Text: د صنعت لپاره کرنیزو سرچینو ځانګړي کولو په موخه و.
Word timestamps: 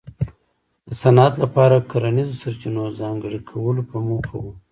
د 0.87 0.89
صنعت 1.01 1.33
لپاره 1.43 1.85
کرنیزو 1.91 2.35
سرچینو 2.43 2.83
ځانګړي 2.99 3.39
کولو 3.49 3.81
په 3.89 3.97
موخه 4.07 4.35
و. 4.41 4.45